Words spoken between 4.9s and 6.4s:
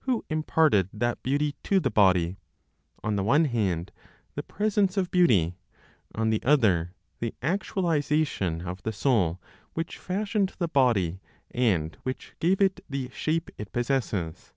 of beauty; on